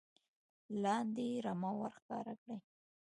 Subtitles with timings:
[0.83, 2.57] لاندې رمه ور ښکاره کړي.